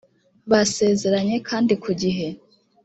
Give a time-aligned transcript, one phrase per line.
[0.51, 2.27] basezeranye kandi ku gihe